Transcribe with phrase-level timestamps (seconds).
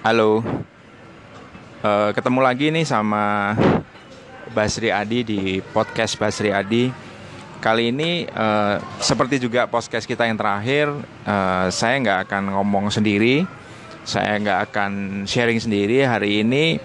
[0.00, 0.40] Halo,
[1.84, 3.52] uh, ketemu lagi nih sama
[4.56, 6.88] Basri Adi di podcast Basri Adi.
[7.60, 10.88] Kali ini uh, seperti juga podcast kita yang terakhir,
[11.28, 13.44] uh, saya nggak akan ngomong sendiri,
[14.00, 14.92] saya nggak akan
[15.28, 16.00] sharing sendiri.
[16.08, 16.80] Hari ini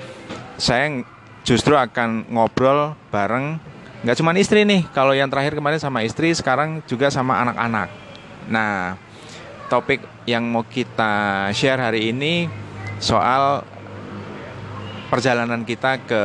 [0.59, 0.99] saya
[1.47, 3.63] justru akan ngobrol bareng,
[4.03, 4.91] nggak cuma istri nih.
[4.91, 7.87] Kalau yang terakhir kemarin sama istri, sekarang juga sama anak-anak.
[8.51, 8.99] Nah,
[9.71, 12.64] topik yang mau kita share hari ini
[13.05, 13.61] soal
[15.13, 16.23] perjalanan kita ke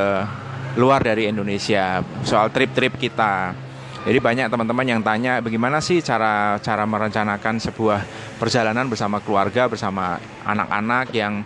[0.81, 3.53] luar dari Indonesia, soal trip-trip kita.
[4.01, 8.01] Jadi banyak teman-teman yang tanya bagaimana sih cara cara merencanakan sebuah
[8.41, 10.17] perjalanan bersama keluarga, bersama
[10.49, 11.45] anak-anak yang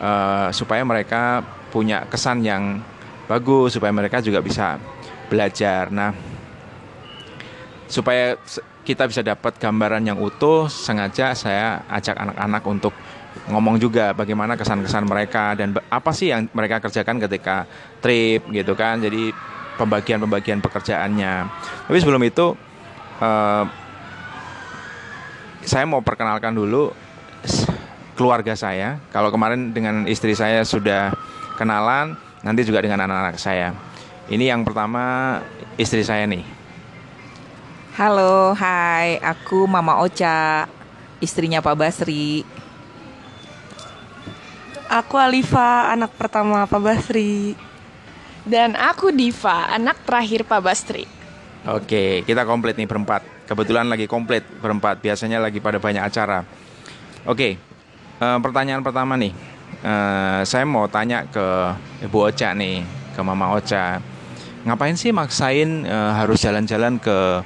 [0.00, 2.80] uh, supaya mereka punya kesan yang
[3.28, 4.80] bagus, supaya mereka juga bisa
[5.28, 5.92] belajar.
[5.92, 6.16] Nah,
[7.92, 8.40] supaya
[8.88, 12.96] kita bisa dapat gambaran yang utuh, sengaja saya ajak anak-anak untuk
[13.48, 17.64] ngomong juga bagaimana kesan-kesan mereka dan apa sih yang mereka kerjakan ketika
[17.98, 19.00] trip gitu kan.
[19.00, 19.32] Jadi
[19.76, 21.34] pembagian-pembagian pekerjaannya.
[21.88, 22.54] Tapi sebelum itu
[23.20, 23.64] uh,
[25.62, 26.92] saya mau perkenalkan dulu
[28.14, 29.00] keluarga saya.
[29.10, 31.14] Kalau kemarin dengan istri saya sudah
[31.56, 33.74] kenalan nanti juga dengan anak-anak saya.
[34.30, 35.38] Ini yang pertama
[35.78, 36.44] istri saya nih.
[37.98, 39.20] Halo hai.
[39.20, 40.64] Aku Mama Ocha
[41.20, 42.42] istrinya Pak Basri
[44.92, 47.56] Aku Alifa, anak pertama Pak Basri.
[48.44, 51.08] Dan aku Diva, anak terakhir Pak Basri.
[51.64, 53.24] Oke, kita komplit nih berempat.
[53.48, 55.00] Kebetulan lagi komplit berempat.
[55.00, 56.44] Biasanya lagi pada banyak acara.
[57.24, 57.56] Oke,
[58.20, 59.32] uh, pertanyaan pertama nih.
[59.80, 61.46] Uh, saya mau tanya ke
[62.04, 62.84] Ibu Ocha nih,
[63.16, 63.96] ke Mama Ocha.
[64.68, 67.40] Ngapain sih maksain uh, harus jalan-jalan ke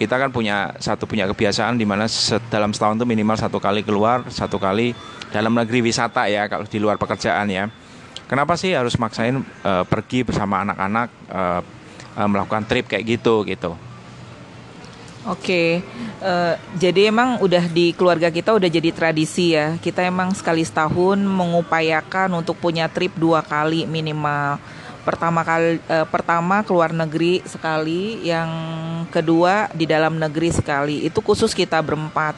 [0.00, 2.08] kita kan punya satu punya kebiasaan di mana
[2.48, 4.96] dalam setahun itu minimal satu kali keluar, satu kali
[5.30, 7.70] dalam negeri wisata ya kalau di luar pekerjaan ya.
[8.30, 11.60] Kenapa sih harus maksain uh, pergi bersama anak-anak uh,
[12.14, 13.74] uh, melakukan trip kayak gitu gitu?
[15.28, 15.84] Oke,
[16.24, 19.76] uh, jadi emang udah di keluarga kita udah jadi tradisi ya.
[19.76, 24.56] Kita emang sekali setahun mengupayakan untuk punya trip dua kali minimal.
[25.04, 28.48] Pertama kali, uh, pertama keluar negeri sekali, yang
[29.12, 31.04] kedua di dalam negeri sekali.
[31.04, 32.32] Itu khusus kita berempat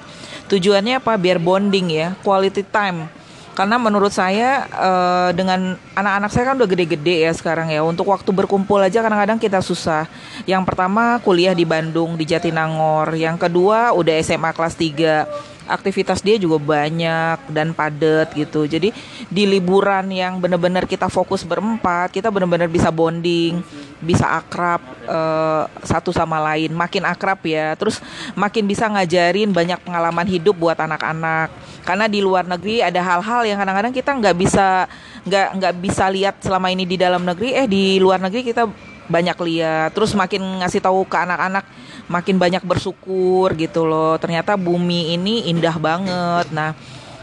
[0.50, 1.14] Tujuannya apa?
[1.20, 3.10] Biar bonding ya, quality time.
[3.52, 7.84] Karena menurut saya uh, dengan anak-anak saya kan udah gede-gede ya sekarang ya.
[7.84, 10.08] Untuk waktu berkumpul aja kadang-kadang kita susah.
[10.48, 16.38] Yang pertama kuliah di Bandung di Jatinangor, yang kedua udah SMA kelas 3 aktivitas dia
[16.38, 18.66] juga banyak dan padat gitu.
[18.66, 18.90] Jadi
[19.30, 23.62] di liburan yang benar-benar kita fokus berempat, kita benar-benar bisa bonding,
[24.02, 27.74] bisa akrab uh, satu sama lain, makin akrab ya.
[27.78, 28.02] Terus
[28.34, 31.50] makin bisa ngajarin banyak pengalaman hidup buat anak-anak.
[31.82, 34.86] Karena di luar negeri ada hal-hal yang kadang-kadang kita nggak bisa
[35.22, 38.66] nggak nggak bisa lihat selama ini di dalam negeri, eh di luar negeri kita
[39.06, 39.94] banyak lihat.
[39.94, 41.66] Terus makin ngasih tahu ke anak-anak
[42.10, 44.18] makin banyak bersyukur gitu loh.
[44.18, 46.50] Ternyata bumi ini indah banget.
[46.50, 46.74] Nah,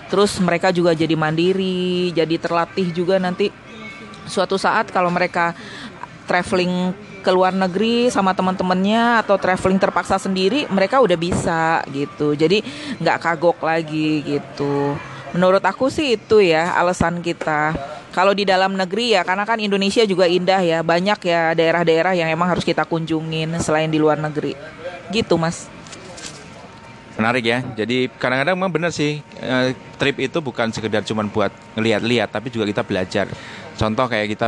[0.08, 3.52] terus mereka juga jadi mandiri, jadi terlatih juga nanti
[4.30, 5.58] suatu saat kalau mereka
[6.30, 12.64] traveling ke luar negeri sama teman-temannya atau traveling terpaksa sendiri mereka udah bisa gitu jadi
[13.02, 14.96] nggak kagok lagi gitu
[15.36, 17.76] menurut aku sih itu ya alasan kita
[18.10, 22.30] kalau di dalam negeri ya karena kan Indonesia juga indah ya banyak ya daerah-daerah yang
[22.34, 24.58] emang harus kita kunjungin selain di luar negeri.
[25.14, 25.70] Gitu mas.
[27.20, 27.60] Menarik ya.
[27.76, 32.66] Jadi kadang-kadang memang benar sih eh, trip itu bukan sekedar cuma buat ngeliat-liat tapi juga
[32.66, 33.28] kita belajar.
[33.76, 34.48] Contoh kayak kita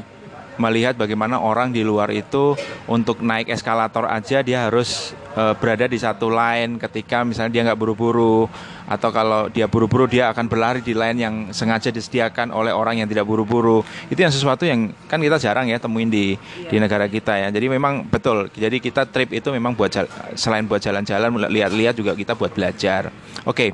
[0.60, 2.58] melihat bagaimana orang di luar itu
[2.90, 7.80] untuk naik eskalator aja dia harus uh, berada di satu line ketika misalnya dia nggak
[7.80, 8.50] buru-buru.
[8.92, 13.08] Atau kalau dia buru-buru dia akan berlari di line yang sengaja disediakan oleh orang yang
[13.08, 13.88] tidak buru-buru.
[14.12, 16.68] Itu yang sesuatu yang kan kita jarang ya temuin di iya.
[16.68, 17.48] di negara kita ya.
[17.56, 18.52] Jadi memang betul.
[18.52, 19.96] Jadi kita trip itu memang buat
[20.36, 23.08] selain buat jalan-jalan lihat-lihat juga kita buat belajar.
[23.48, 23.56] Oke.
[23.56, 23.70] Okay.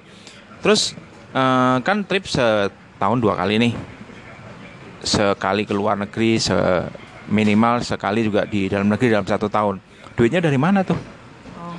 [0.57, 0.97] terus
[1.37, 3.96] uh, kan trip setahun dua kali nih
[5.07, 6.53] sekali ke luar negeri se
[7.31, 9.79] minimal sekali juga di dalam negeri dalam satu tahun.
[10.15, 10.99] Duitnya dari mana tuh?
[11.59, 11.77] Oh,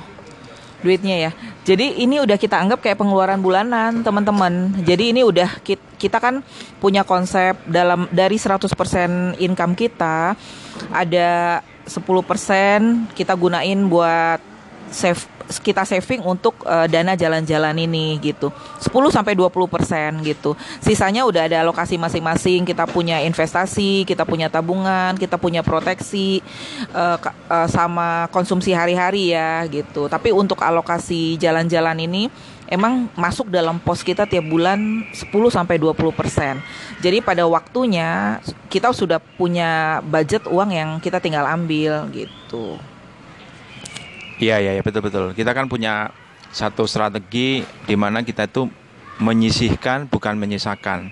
[0.81, 1.31] duitnya ya.
[1.65, 4.73] Jadi ini udah kita anggap kayak pengeluaran bulanan teman-teman.
[4.81, 5.61] Jadi ini udah
[5.99, 6.41] kita kan
[6.81, 10.33] punya konsep dalam dari 100% income kita
[10.89, 14.39] ada 10% kita gunain buat
[14.89, 18.53] save kita saving untuk uh, dana jalan-jalan ini gitu.
[18.77, 20.53] 10 sampai 20% gitu.
[20.77, 26.45] Sisanya udah ada alokasi masing-masing, kita punya investasi, kita punya tabungan, kita punya proteksi
[26.93, 27.17] uh,
[27.49, 30.05] uh, sama konsumsi hari-hari ya gitu.
[30.05, 32.29] Tapi untuk alokasi jalan-jalan ini
[32.69, 37.01] emang masuk dalam pos kita tiap bulan 10 sampai 20%.
[37.01, 38.37] Jadi pada waktunya
[38.69, 42.77] kita sudah punya budget uang yang kita tinggal ambil gitu.
[44.39, 45.35] Iya iya ya, betul betul.
[45.35, 46.15] Kita kan punya
[46.49, 48.71] satu strategi di mana kita itu
[49.19, 51.11] menyisihkan bukan menyisakan.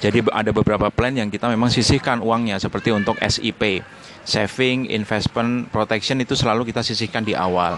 [0.00, 3.84] Jadi ada beberapa plan yang kita memang sisihkan uangnya seperti untuk SIP,
[4.24, 7.76] saving, investment, protection itu selalu kita sisihkan di awal.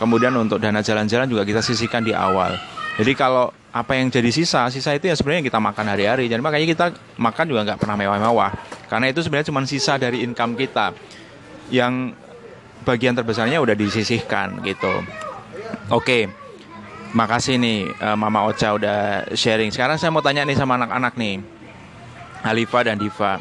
[0.00, 2.56] Kemudian untuk dana jalan-jalan juga kita sisihkan di awal.
[2.96, 6.24] Jadi kalau apa yang jadi sisa, sisa itu ya sebenarnya kita makan hari-hari.
[6.32, 6.86] Jadi makanya kita
[7.20, 8.50] makan juga nggak pernah mewah-mewah.
[8.88, 10.96] Karena itu sebenarnya cuma sisa dari income kita.
[11.68, 12.16] Yang
[12.88, 15.04] bagian terbesarnya udah disisihkan gitu.
[15.92, 16.32] Oke.
[17.12, 19.68] Makasih nih eh, Mama Ocha udah sharing.
[19.68, 21.44] Sekarang saya mau tanya nih sama anak-anak nih.
[22.40, 23.36] Halifa dan Diva.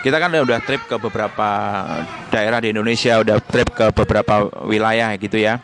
[0.00, 1.48] Kita kan udah trip ke beberapa
[2.32, 5.60] daerah di Indonesia, udah trip ke beberapa wilayah gitu ya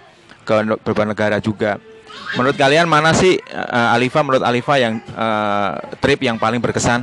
[0.47, 0.55] ke
[0.87, 1.83] beberapa negara juga.
[2.39, 7.03] Menurut kalian mana sih uh, Alifa menurut Alifa yang uh, trip yang paling berkesan?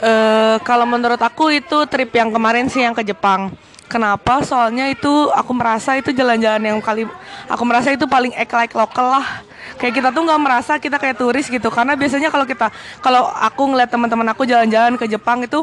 [0.00, 3.52] Uh, kalau menurut aku itu trip yang kemarin sih yang ke Jepang.
[3.86, 4.42] Kenapa?
[4.42, 7.06] Soalnya itu aku merasa itu jalan-jalan yang kali
[7.46, 9.46] aku merasa itu paling ek like lokal lah.
[9.78, 11.70] Kayak kita tuh nggak merasa kita kayak turis gitu.
[11.70, 15.62] Karena biasanya kalau kita kalau aku ngeliat teman-teman aku jalan-jalan ke Jepang itu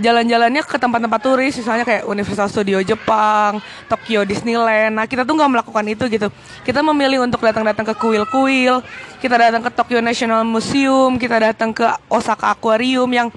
[0.00, 3.60] jalan-jalannya ke tempat-tempat turis misalnya kayak Universal Studio Jepang,
[3.90, 4.96] Tokyo Disneyland.
[4.96, 6.28] Nah kita tuh nggak melakukan itu gitu.
[6.64, 8.80] Kita memilih untuk datang-datang ke kuil-kuil,
[9.20, 13.28] kita datang ke Tokyo National Museum, kita datang ke Osaka Aquarium yang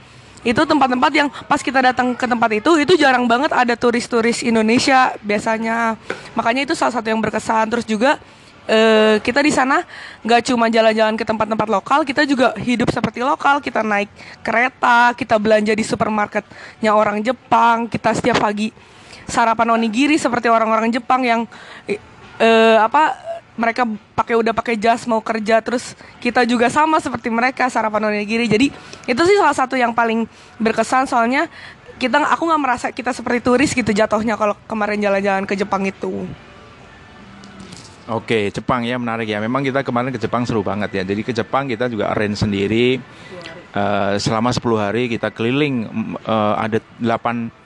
[0.43, 5.15] itu tempat-tempat yang pas kita datang ke tempat itu itu jarang banget ada turis-turis Indonesia
[5.23, 5.95] biasanya
[6.35, 8.19] makanya itu salah satu yang berkesan terus juga
[8.67, 9.83] uh, kita di sana
[10.23, 13.59] nggak cuma jalan-jalan ke tempat-tempat lokal, kita juga hidup seperti lokal.
[13.59, 14.07] Kita naik
[14.39, 18.71] kereta, kita belanja di supermarketnya orang Jepang, kita setiap pagi
[19.27, 21.41] sarapan onigiri seperti orang-orang Jepang yang
[22.39, 23.85] uh, apa mereka
[24.17, 28.67] pakai udah pakai jas mau kerja terus kita juga sama seperti mereka sarapan onigiri jadi
[29.05, 30.25] itu sih salah satu yang paling
[30.57, 31.45] berkesan soalnya
[32.01, 36.25] kita aku nggak merasa kita seperti turis gitu jatuhnya kalau kemarin jalan-jalan ke Jepang itu.
[38.11, 39.39] Oke, Jepang ya menarik ya.
[39.39, 41.03] Memang kita kemarin ke Jepang seru banget ya.
[41.07, 42.99] Jadi ke Jepang kita juga arrange sendiri.
[43.73, 45.89] Uh, selama 10 hari kita keliling
[46.29, 47.62] uh, ada 8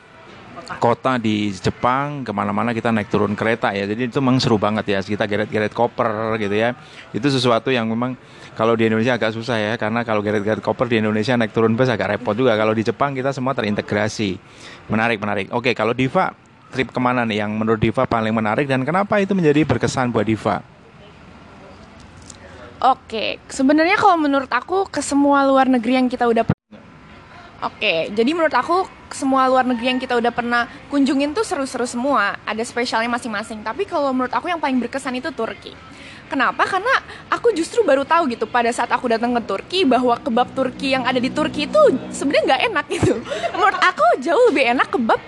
[0.76, 3.88] kota di Jepang ke mana-mana kita naik turun kereta ya.
[3.88, 6.76] Jadi itu memang seru banget ya kita geret-geret koper gitu ya.
[7.16, 8.20] Itu sesuatu yang memang
[8.60, 11.88] kalau di Indonesia agak susah ya karena kalau geret-geret koper di Indonesia naik turun bus
[11.88, 12.60] agak repot juga.
[12.60, 14.36] Kalau di Jepang kita semua terintegrasi.
[14.92, 15.48] Menarik menarik.
[15.56, 16.36] Oke kalau Diva
[16.76, 20.28] trip ke mana nih yang menurut Diva paling menarik dan kenapa itu menjadi berkesan buat
[20.28, 20.60] Diva?
[22.78, 26.46] Oke, sebenarnya kalau menurut aku ke semua luar negeri yang kita udah
[27.58, 32.38] Oke, jadi menurut aku semua luar negeri yang kita udah pernah kunjungin tuh seru-seru semua,
[32.46, 33.66] ada spesialnya masing-masing.
[33.66, 35.74] Tapi kalau menurut aku yang paling berkesan itu Turki.
[36.30, 36.68] Kenapa?
[36.70, 36.92] Karena
[37.34, 41.08] aku justru baru tahu gitu pada saat aku datang ke Turki bahwa kebab Turki yang
[41.08, 41.82] ada di Turki itu
[42.14, 43.14] sebenarnya nggak enak gitu.
[43.56, 45.22] Menurut aku jauh lebih enak kebab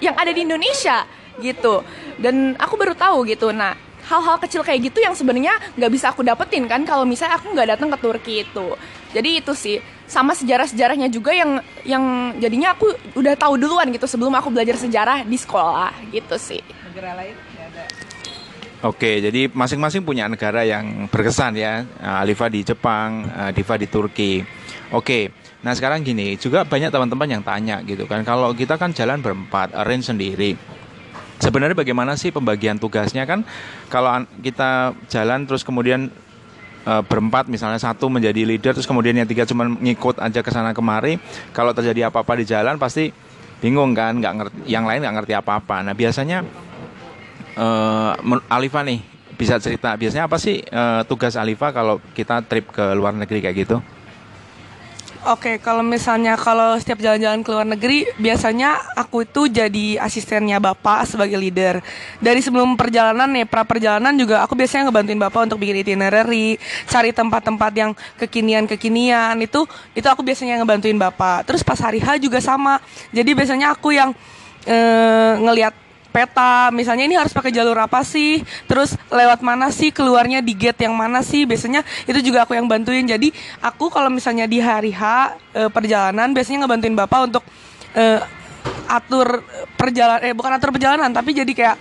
[0.00, 1.04] yang ada di Indonesia
[1.42, 1.82] gitu
[2.20, 6.20] dan aku baru tahu gitu nah hal-hal kecil kayak gitu yang sebenarnya nggak bisa aku
[6.20, 8.76] dapetin kan kalau misalnya aku nggak datang ke Turki itu
[9.16, 12.04] jadi itu sih sama sejarah-sejarahnya juga yang yang
[12.36, 16.60] jadinya aku udah tahu duluan gitu sebelum aku belajar sejarah di sekolah gitu sih
[16.92, 17.36] negara lain
[18.84, 21.88] Oke, jadi masing-masing punya negara yang berkesan ya.
[22.04, 24.44] Alifa di Jepang, eh, Diva di Turki.
[24.92, 25.32] Oke,
[25.64, 29.72] Nah sekarang gini, juga banyak teman-teman yang tanya gitu kan, kalau kita kan jalan berempat,
[29.72, 30.60] arrange sendiri.
[31.40, 33.48] Sebenarnya bagaimana sih pembagian tugasnya kan?
[33.88, 36.12] Kalau kita jalan terus kemudian
[36.84, 40.76] e, berempat misalnya satu menjadi leader terus kemudian yang tiga cuma ngikut aja ke sana
[40.76, 41.16] kemari.
[41.56, 43.10] Kalau terjadi apa-apa di jalan pasti
[43.64, 45.82] bingung kan nggak ngerti yang lain nggak ngerti apa-apa.
[45.82, 46.44] Nah biasanya
[47.56, 47.66] e,
[48.52, 49.00] Alifa nih
[49.34, 49.96] bisa cerita.
[49.96, 53.78] Biasanya apa sih e, tugas Alifa kalau kita trip ke luar negeri kayak gitu
[55.24, 61.08] Oke, kalau misalnya kalau setiap jalan-jalan ke luar negeri, biasanya aku itu jadi asistennya Bapak
[61.08, 61.80] sebagai leader.
[62.20, 67.16] Dari sebelum perjalanan nih, pra perjalanan juga aku biasanya ngebantuin Bapak untuk bikin itinerary, cari
[67.16, 69.64] tempat-tempat yang kekinian-kekinian, itu
[69.96, 71.48] itu aku biasanya ngebantuin Bapak.
[71.48, 72.76] Terus pas hari H juga sama.
[73.08, 74.12] Jadi biasanya aku yang
[74.68, 75.72] eh, ngelihat
[76.14, 76.70] peta.
[76.70, 78.46] Misalnya ini harus pakai jalur apa sih?
[78.70, 79.90] Terus lewat mana sih?
[79.90, 81.42] Keluarnya di gate yang mana sih?
[81.42, 83.02] Biasanya itu juga aku yang bantuin.
[83.02, 87.42] Jadi aku kalau misalnya di hari H e, perjalanan biasanya ngebantuin bapak untuk
[87.98, 88.22] e,
[88.86, 89.42] atur
[89.74, 91.76] perjalanan eh bukan atur perjalanan tapi jadi kayak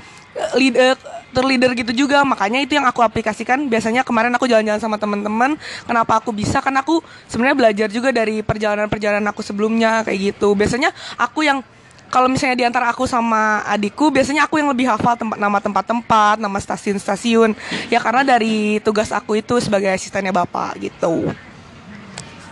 [1.33, 2.21] struktur leader gitu juga.
[2.21, 3.65] Makanya itu yang aku aplikasikan.
[3.65, 5.57] Biasanya kemarin aku jalan-jalan sama teman-teman.
[5.89, 6.61] Kenapa aku bisa?
[6.61, 10.53] Kan aku sebenarnya belajar juga dari perjalanan-perjalanan aku sebelumnya kayak gitu.
[10.53, 11.65] Biasanya aku yang
[12.13, 16.37] kalau misalnya di antara aku sama adikku biasanya aku yang lebih hafal tempat nama tempat-tempat
[16.37, 17.57] nama stasiun-stasiun
[17.89, 21.33] ya karena dari tugas aku itu sebagai asistennya bapak gitu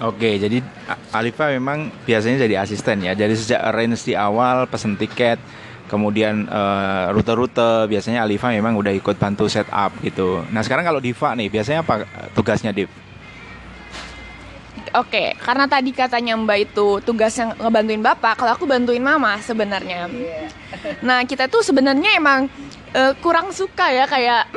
[0.01, 0.65] Oke, jadi
[1.13, 3.13] Alifa memang biasanya jadi asisten ya.
[3.13, 5.37] Jadi sejak arrange di awal, pesen tiket,
[5.85, 10.41] kemudian uh, rute-rute, biasanya Alifa memang udah ikut bantu setup gitu.
[10.49, 12.89] Nah sekarang kalau Diva nih, biasanya apa tugasnya Div?
[14.91, 20.11] Oke, karena tadi katanya Mbak itu tugas yang ngebantuin Bapak, kalau aku bantuin Mama sebenarnya.
[20.99, 22.51] Nah, kita tuh sebenarnya emang
[22.95, 24.51] uh, kurang suka ya kayak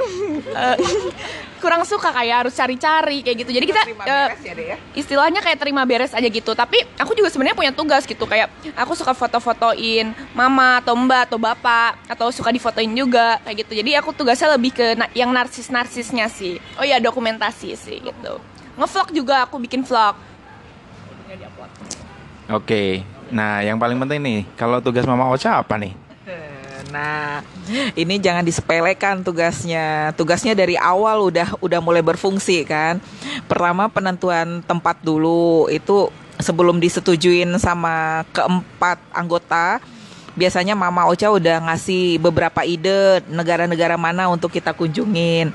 [0.55, 0.77] uh,
[1.63, 3.51] kurang suka kayak harus cari-cari kayak gitu.
[3.55, 4.77] Jadi kita uh, ya, ya?
[4.93, 6.53] istilahnya kayak terima beres aja gitu.
[6.53, 11.39] Tapi aku juga sebenarnya punya tugas gitu kayak aku suka foto-fotoin mama atau mbak atau
[11.41, 13.73] bapak atau suka difotoin juga kayak gitu.
[13.81, 16.61] Jadi aku tugasnya lebih ke na yang narsis-narsisnya sih.
[16.77, 18.54] Oh iya dokumentasi sih gitu.
[18.75, 20.19] Ngevlog juga aku bikin vlog.
[22.51, 23.07] Oke.
[23.33, 25.97] Nah, yang paling penting nih, kalau tugas Mama Ocha apa nih?
[26.95, 27.43] Nah,
[27.99, 30.15] ini jangan disepelekan tugasnya.
[30.15, 33.03] Tugasnya dari awal udah udah mulai berfungsi kan.
[33.51, 39.83] Pertama penentuan tempat dulu itu sebelum disetujuin sama keempat anggota.
[40.39, 45.51] Biasanya Mama Ocha udah ngasih beberapa ide negara-negara mana untuk kita kunjungin.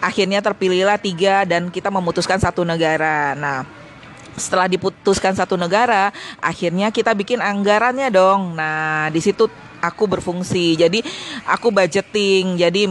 [0.00, 3.32] Akhirnya terpilihlah tiga dan kita memutuskan satu negara.
[3.34, 3.64] Nah,
[4.36, 8.54] setelah diputuskan satu negara, akhirnya kita bikin anggarannya dong.
[8.54, 9.48] Nah, di situ
[9.80, 10.76] aku berfungsi.
[10.76, 11.00] Jadi
[11.48, 12.60] aku budgeting.
[12.60, 12.86] Jadi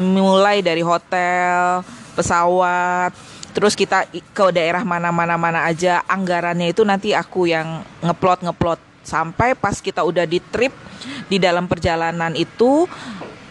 [0.00, 1.84] mulai dari hotel,
[2.16, 3.12] pesawat,
[3.52, 9.52] terus kita ke daerah mana-mana mana aja anggarannya itu nanti aku yang ngeplot ngeplot sampai
[9.52, 10.72] pas kita udah di trip
[11.28, 12.88] di dalam perjalanan itu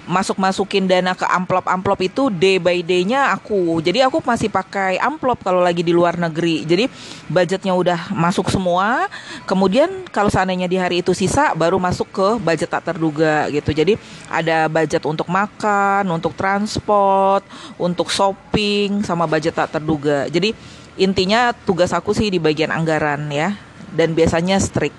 [0.09, 3.77] masuk-masukin dana ke amplop-amplop itu day by day-nya aku.
[3.85, 6.65] Jadi aku masih pakai amplop kalau lagi di luar negeri.
[6.65, 6.89] Jadi
[7.29, 9.05] budgetnya udah masuk semua.
[9.45, 13.69] Kemudian kalau seandainya di hari itu sisa baru masuk ke budget tak terduga gitu.
[13.71, 17.45] Jadi ada budget untuk makan, untuk transport,
[17.77, 20.25] untuk shopping sama budget tak terduga.
[20.27, 20.53] Jadi
[20.97, 23.53] intinya tugas aku sih di bagian anggaran ya.
[23.91, 24.95] Dan biasanya strict.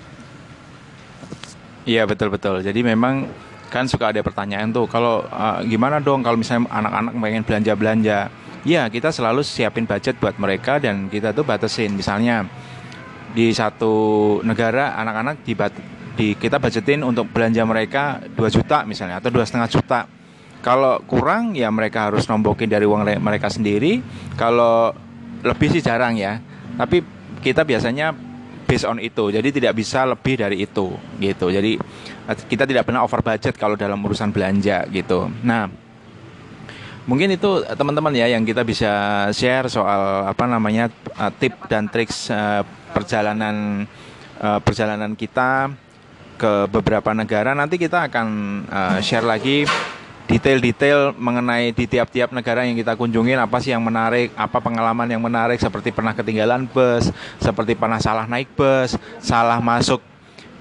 [1.83, 2.63] Iya betul betul.
[2.63, 3.27] Jadi memang
[3.73, 8.19] kan suka ada pertanyaan tuh kalau uh, gimana dong kalau misalnya anak-anak pengen belanja-belanja?
[8.63, 11.97] Ya kita selalu siapin budget buat mereka dan kita tuh batasin.
[11.97, 12.45] Misalnya
[13.33, 15.57] di satu negara anak-anak di,
[16.13, 20.01] di kita budgetin untuk belanja mereka 2 juta misalnya atau dua setengah juta.
[20.63, 23.99] Kalau kurang ya mereka harus nombokin dari uang mereka sendiri.
[24.39, 24.95] Kalau
[25.43, 26.39] lebih sih jarang ya.
[26.79, 27.03] Tapi
[27.43, 28.15] kita biasanya
[28.73, 31.77] based on itu jadi tidak bisa lebih dari itu gitu jadi
[32.25, 35.27] kita tidak pernah over budget kalau dalam urusan belanja gitu.
[35.43, 35.67] Nah,
[37.03, 40.87] mungkin itu teman-teman ya yang kita bisa share soal apa namanya
[41.19, 42.31] uh, tip dan triks
[42.95, 43.85] perjalanan
[44.43, 45.71] perjalanan kita
[46.35, 47.55] ke beberapa negara.
[47.55, 48.27] Nanti kita akan
[48.99, 49.63] share lagi
[50.27, 55.19] detail-detail mengenai di tiap-tiap negara yang kita kunjungin apa sih yang menarik, apa pengalaman yang
[55.19, 57.11] menarik seperti pernah ketinggalan bus,
[57.43, 59.99] seperti pernah salah naik bus, salah masuk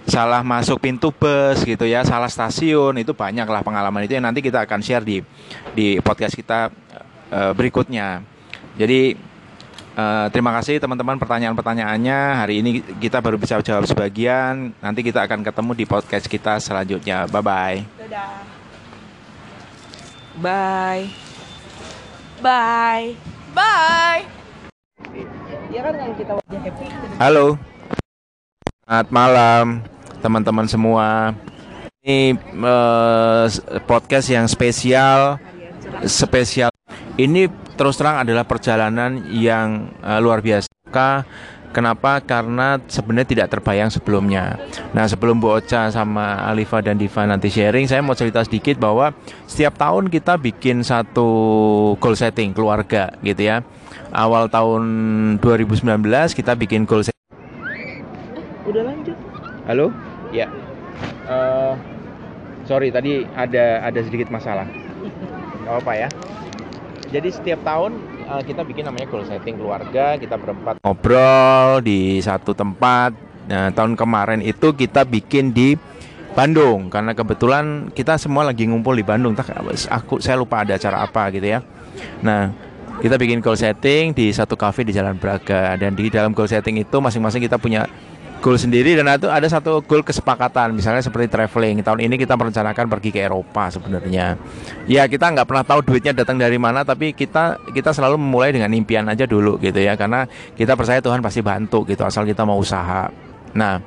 [0.02, 4.42] salah masuk pintu bus gitu ya, salah stasiun itu banyak lah pengalaman itu yang nanti
[4.42, 5.22] kita akan share di
[5.78, 6.74] di podcast kita
[7.30, 8.26] uh, berikutnya.
[8.74, 9.14] Jadi
[9.94, 12.18] uh, terima kasih teman-teman pertanyaan-pertanyaannya.
[12.42, 14.74] Hari ini kita baru bisa jawab sebagian.
[14.82, 17.30] Nanti kita akan ketemu di podcast kita selanjutnya.
[17.30, 17.78] Bye bye.
[18.02, 18.61] Dadah.
[20.42, 21.06] Bye.
[22.42, 23.14] Bye.
[23.54, 24.26] Bye.
[25.70, 26.86] Ya kan kalau kita happy.
[27.22, 27.46] Halo.
[28.82, 29.86] Selamat malam
[30.18, 31.30] teman-teman semua.
[32.02, 33.46] Ini uh,
[33.86, 35.38] podcast yang spesial,
[36.10, 36.74] spesial.
[37.14, 37.46] Ini
[37.78, 41.22] terus terang adalah perjalanan yang uh, luar biasa.
[41.72, 42.20] Kenapa?
[42.20, 44.60] Karena sebenarnya tidak terbayang sebelumnya.
[44.92, 49.16] Nah, sebelum Bu Ocha sama Alifa dan Diva nanti sharing, saya mau cerita sedikit bahwa
[49.48, 51.28] setiap tahun kita bikin satu
[51.96, 53.64] goal setting keluarga gitu ya.
[54.12, 54.82] Awal tahun
[55.40, 55.80] 2019
[56.36, 57.28] kita bikin goal setting.
[58.68, 59.16] Udah lanjut.
[59.64, 59.88] Halo?
[60.28, 60.52] Ya.
[61.24, 61.72] Uh,
[62.68, 64.68] sorry tadi ada ada sedikit masalah.
[65.64, 66.08] Gak apa ya.
[67.12, 67.96] Jadi setiap tahun
[68.32, 73.12] uh, kita bikin namanya goal setting keluarga, kita berempat ngobrol di satu tempat.
[73.42, 75.76] Nah, tahun kemarin itu kita bikin di
[76.32, 79.36] Bandung karena kebetulan kita semua lagi ngumpul di Bandung.
[79.36, 81.60] Aku saya lupa ada acara apa gitu ya.
[82.24, 82.48] Nah,
[83.04, 86.80] kita bikin goal setting di satu cafe di Jalan Braga dan di dalam goal setting
[86.80, 87.84] itu masing-masing kita punya
[88.42, 91.86] goal sendiri dan itu ada satu goal kesepakatan misalnya seperti traveling.
[91.86, 94.34] Tahun ini kita merencanakan pergi ke Eropa sebenarnya.
[94.90, 98.74] Ya kita nggak pernah tahu duitnya datang dari mana tapi kita kita selalu memulai dengan
[98.74, 99.94] impian aja dulu gitu ya.
[99.94, 100.26] Karena
[100.58, 103.06] kita percaya Tuhan pasti bantu gitu asal kita mau usaha.
[103.54, 103.78] Nah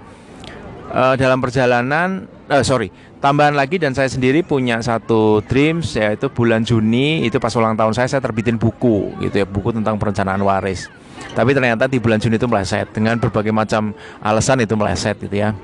[0.96, 6.62] uh, dalam perjalanan uh, sorry tambahan lagi dan saya sendiri punya satu dreams yaitu bulan
[6.62, 10.88] Juni itu pas ulang tahun saya saya terbitin buku gitu ya buku tentang perencanaan waris
[11.34, 12.92] tapi ternyata di bulan Juni itu meleset.
[12.94, 15.56] Dengan berbagai macam alasan itu meleset gitu ya.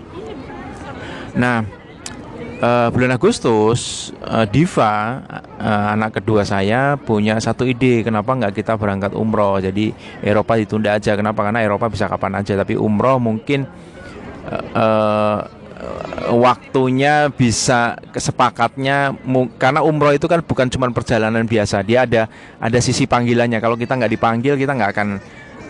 [1.38, 1.64] Nah,
[2.62, 5.24] uh, bulan Agustus uh, Diva
[5.58, 8.06] uh, anak kedua saya punya satu ide.
[8.06, 9.60] Kenapa nggak kita berangkat umroh?
[9.60, 9.92] Jadi
[10.22, 11.18] Eropa ditunda aja.
[11.18, 11.42] Kenapa?
[11.44, 12.54] Karena Eropa bisa kapan aja.
[12.56, 13.66] Tapi umroh mungkin
[14.48, 15.40] uh, uh,
[16.30, 19.18] waktunya bisa kesepakatnya
[19.58, 21.82] karena umroh itu kan bukan cuma perjalanan biasa.
[21.82, 22.30] Dia ada
[22.62, 23.58] ada sisi panggilannya.
[23.58, 25.08] Kalau kita nggak dipanggil kita nggak akan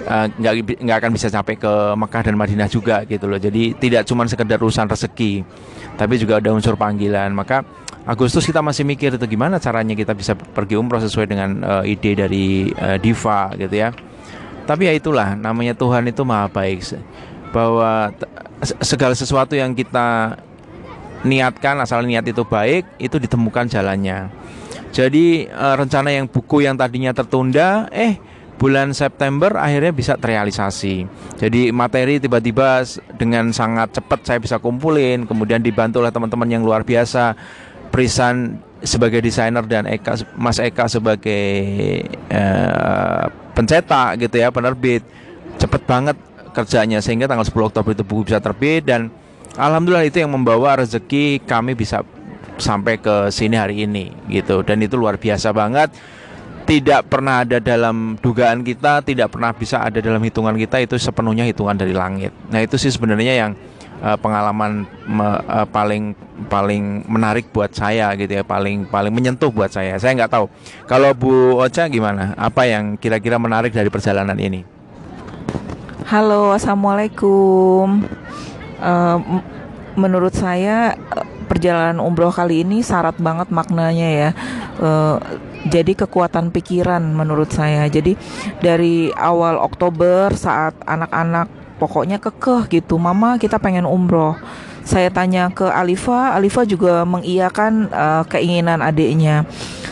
[0.07, 3.37] nggak uh, nggak akan bisa sampai ke Mekah dan Madinah juga gitu loh.
[3.37, 5.45] Jadi tidak cuma sekedar urusan rezeki,
[5.97, 7.31] tapi juga ada unsur panggilan.
[7.33, 7.61] Maka
[8.01, 12.17] Agustus kita masih mikir itu gimana caranya kita bisa pergi umroh sesuai dengan uh, ide
[12.17, 13.93] dari uh, Diva gitu ya.
[14.65, 16.85] Tapi ya itulah namanya Tuhan itu maha baik
[17.51, 18.13] bahwa
[18.79, 20.37] segala sesuatu yang kita
[21.27, 24.31] niatkan asal niat itu baik itu ditemukan jalannya.
[24.91, 28.19] Jadi rencana yang buku yang tadinya tertunda eh
[28.61, 31.09] bulan September akhirnya bisa terrealisasi.
[31.41, 32.85] Jadi materi tiba-tiba
[33.17, 37.33] dengan sangat cepat saya bisa kumpulin, kemudian dibantu oleh teman-teman yang luar biasa.
[37.89, 41.49] Prisan sebagai desainer dan Eka Mas Eka sebagai
[42.29, 43.25] uh,
[43.57, 45.01] pencetak gitu ya, penerbit.
[45.57, 46.15] Cepet banget
[46.53, 49.09] kerjanya sehingga tanggal 10 Oktober itu buku bisa terbit dan
[49.57, 52.03] alhamdulillah itu yang membawa rezeki kami bisa
[52.59, 55.95] sampai ke sini hari ini gitu dan itu luar biasa banget
[56.71, 61.43] tidak pernah ada dalam dugaan kita, tidak pernah bisa ada dalam hitungan kita itu sepenuhnya
[61.43, 62.31] hitungan dari langit.
[62.47, 63.51] Nah itu sih sebenarnya yang
[63.99, 66.15] uh, pengalaman me, uh, paling
[66.47, 69.99] paling menarik buat saya gitu ya, paling paling menyentuh buat saya.
[69.99, 70.47] Saya nggak tahu
[70.87, 72.31] kalau Bu Ocha gimana?
[72.39, 74.63] Apa yang kira-kira menarik dari perjalanan ini?
[76.07, 78.07] Halo, assalamualaikum.
[78.79, 79.43] Uh,
[79.99, 80.95] menurut saya
[81.51, 84.29] perjalanan umroh kali ini syarat banget maknanya ya.
[84.79, 85.19] Uh,
[85.67, 87.85] jadi kekuatan pikiran menurut saya.
[87.85, 88.17] Jadi
[88.63, 94.37] dari awal Oktober saat anak-anak pokoknya kekeh gitu, mama kita pengen umroh
[94.81, 99.45] saya tanya ke Alifa, Alifa juga mengiyakan uh, keinginan adiknya.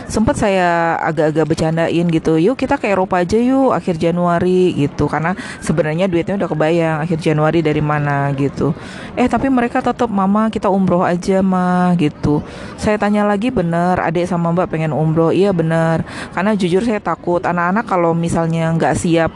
[0.10, 5.38] Sempat saya agak-agak bercandain gitu, yuk kita ke Eropa aja yuk akhir Januari gitu, karena
[5.62, 8.74] sebenarnya duitnya udah kebayang akhir Januari dari mana gitu.
[9.14, 12.42] Eh tapi mereka tetap mama kita umroh aja mah gitu.
[12.82, 16.02] Saya tanya lagi bener, adik sama mbak pengen umroh, iya bener.
[16.34, 19.30] Karena jujur saya takut anak-anak kalau misalnya nggak siap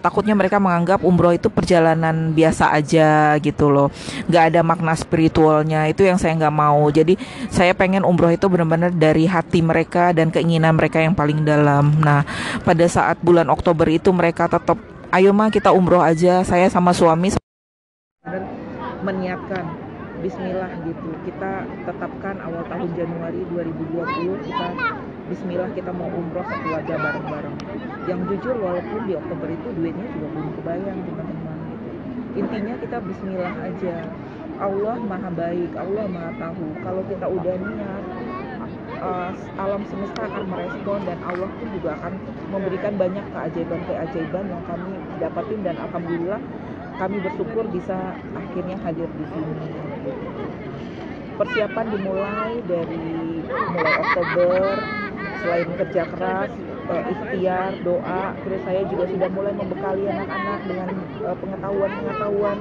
[0.00, 3.88] takutnya mereka menganggap umroh itu perjalanan biasa aja gitu loh.
[4.28, 6.86] Nggak ada makna spiritualnya itu yang saya nggak mau.
[6.88, 7.16] Jadi
[7.48, 11.96] saya pengen umroh itu benar-benar dari hati mereka dan keinginan mereka yang paling dalam.
[12.00, 12.24] Nah
[12.62, 14.78] pada saat bulan Oktober itu mereka tetap
[15.10, 16.42] ayo mah kita umroh aja.
[16.46, 17.34] Saya sama suami
[19.00, 19.64] meniatkan
[20.20, 21.08] Bismillah gitu.
[21.24, 24.68] Kita tetapkan awal tahun Januari 2020 kita
[25.30, 27.56] Bismillah kita mau umroh sekeluarga bareng-bareng.
[28.10, 31.88] Yang jujur walaupun di Oktober itu duitnya juga belum kebayang teman-teman gitu.
[32.42, 33.96] Intinya kita Bismillah aja.
[34.58, 36.66] Allah maha baik Allah maha tahu.
[36.82, 38.04] Kalau kita udah niat
[38.98, 42.12] uh, alam semesta akan merespon dan Allah pun juga akan
[42.50, 46.42] memberikan banyak keajaiban-keajaiban yang kami dapatin dan alhamdulillah
[46.98, 49.54] kami bersyukur bisa akhirnya hadir di sini.
[51.38, 54.60] Persiapan dimulai dari mulai Oktober,
[55.40, 56.50] selain kerja keras,
[56.88, 60.88] uh, ikhtiar, doa, terus saya juga sudah mulai membekali anak-anak dengan
[61.24, 62.58] uh, pengetahuan-pengetahuan.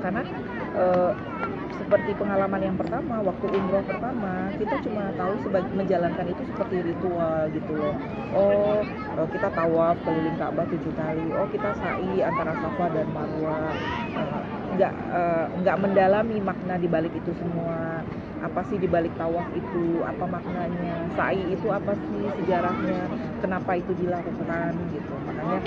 [0.00, 0.22] Karena
[0.74, 1.12] uh,
[1.90, 7.50] seperti pengalaman yang pertama waktu umroh pertama kita cuma tahu sebagai menjalankan itu seperti ritual
[7.50, 7.96] gitu loh.
[8.30, 11.26] Oh eh, kita tawaf keliling Ka'bah tujuh kali.
[11.34, 13.74] Oh kita sa'i antara Safa dan Marwah.
[14.14, 14.42] Uh,
[14.78, 18.06] nggak uh, nggak mendalami makna di balik itu semua
[18.40, 23.04] apa sih di balik tawaf itu apa maknanya sa'i itu apa sih sejarahnya
[23.44, 25.60] kenapa itu dilakukan gitu makanya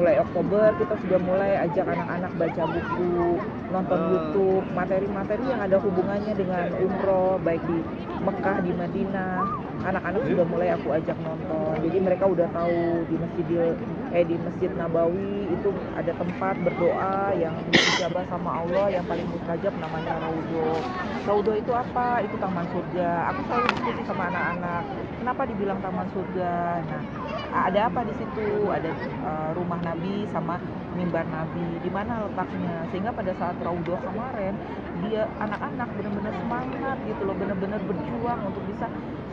[0.00, 3.36] mulai Oktober kita sudah mulai ajak anak-anak baca buku,
[3.68, 7.78] nonton YouTube, materi-materi yang ada hubungannya dengan umroh, baik di
[8.24, 9.44] Mekah, di Madinah.
[9.80, 11.74] Anak-anak sudah mulai aku ajak nonton.
[11.84, 13.76] Jadi mereka udah tahu di Masjidil
[14.10, 19.70] eh di Masjid Nabawi itu ada tempat berdoa yang dijabah sama Allah yang paling mustajab
[19.78, 20.82] namanya Raudho.
[21.26, 22.18] Raudho itu apa?
[22.26, 23.30] Itu taman surga.
[23.30, 24.82] Aku selalu diskusi sama anak-anak.
[25.22, 26.82] Kenapa dibilang taman surga?
[26.90, 27.02] Nah,
[27.50, 28.90] ada apa di situ ada
[29.22, 30.58] uh, rumah Nabi sama
[30.94, 34.54] mimbar Nabi di mana letaknya sehingga pada saat Raudhah kemarin
[35.06, 38.86] dia anak-anak benar-benar semangat gitu loh benar-benar berjuang untuk bisa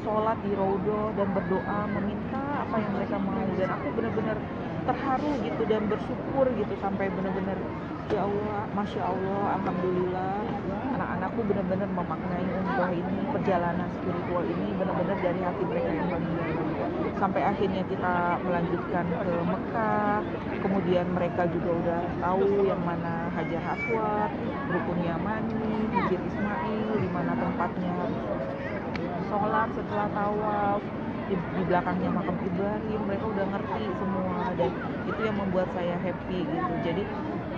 [0.07, 3.43] sholat di Raudhah dan berdoa meminta apa yang mereka mau.
[3.59, 4.37] Dan aku benar-benar
[4.87, 7.59] terharu gitu dan bersyukur gitu sampai benar-benar
[8.07, 10.39] ya Allah masya Allah alhamdulillah.
[10.95, 16.43] Anak-anakku benar-benar memaknai umroh ini perjalanan spiritual ini benar-benar dari hati mereka yang bahagia.
[17.19, 18.13] Sampai akhirnya kita
[18.47, 20.19] melanjutkan ke Mekah.
[20.63, 24.31] Kemudian mereka juga udah tahu yang mana Hajar Aswad
[24.71, 27.93] Rukun Yamani Hijir Ismail di mana tempatnya
[29.27, 30.81] sholat setelah tawaf.
[31.27, 34.71] Di, di belakangnya makam Ibrahim mereka udah ngerti semua dan
[35.11, 36.73] itu yang membuat saya happy gitu.
[36.87, 37.03] Jadi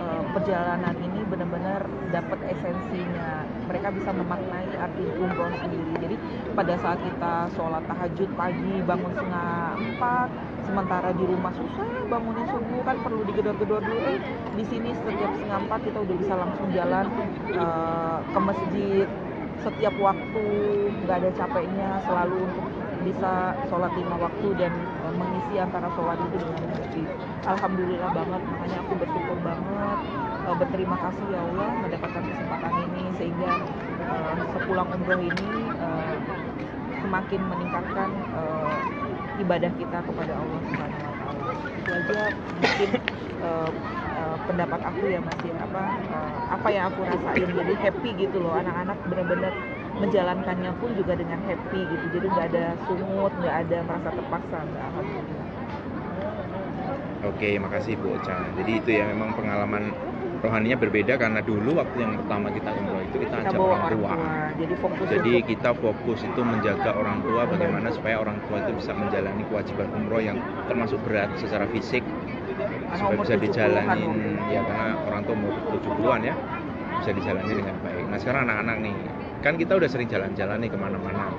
[0.00, 3.44] Eh, perjalanan ini benar-benar dapat esensinya.
[3.68, 5.92] Mereka bisa memaknai arti umroh sendiri.
[6.00, 6.16] Jadi
[6.56, 10.28] pada saat kita sholat tahajud pagi bangun setengah empat
[10.64, 14.00] sementara di rumah susah bangunin subuh kan perlu digedor-gedor dulu.
[14.08, 14.18] Eh
[14.56, 17.06] di sini setiap setengah empat kita udah bisa langsung jalan
[17.60, 19.06] uh, ke masjid
[19.60, 20.44] setiap waktu
[21.04, 22.66] nggak ada capeknya selalu untuk
[23.00, 24.72] bisa sholat lima waktu dan
[25.04, 27.08] uh, mengisi antara sholat itu dengan masjid.
[27.48, 29.98] Alhamdulillah banget, makanya aku bersyukur banget,
[30.44, 33.52] uh, berterima kasih ya Allah mendapatkan kesempatan ini sehingga
[34.04, 35.48] uh, sepulang umroh ini
[37.00, 38.12] semakin meningkatkan
[39.40, 41.52] ibadah kita kepada Allah Subhanahu Wa Taala.
[41.80, 42.20] Itu aja
[42.60, 42.90] mungkin
[44.50, 45.58] pendapat aku ya masih ya.
[45.62, 47.48] apa uh, apa yang aku rasain?
[47.54, 48.54] Jadi happy gitu loh.
[48.58, 49.52] Anak-anak benar-benar
[50.02, 52.06] menjalankannya pun juga dengan happy gitu.
[52.18, 55.48] Jadi nggak ada sungut nggak ada merasa terpaksa nggak alhamdulillah.
[57.20, 58.36] Oke, makasih Bu Ocha.
[58.56, 59.92] Jadi itu ya memang pengalaman
[60.40, 64.12] rohaninya berbeda karena dulu waktu yang pertama kita umroh itu kita, kita ajak orang tua.
[64.56, 68.72] Jadi fokus Jadi untuk kita fokus itu menjaga orang tua bagaimana supaya orang tua itu
[68.80, 72.00] bisa menjalani kewajiban umroh yang termasuk berat secara fisik
[72.98, 74.50] supaya bisa 70-an dijalanin loh.
[74.50, 76.34] ya karena orang tua umur 70-an ya
[77.00, 78.04] bisa dijalani dengan baik.
[78.10, 78.94] Nah sekarang anak-anak nih
[79.40, 81.32] kan kita udah sering jalan-jalan nih ke mana-mana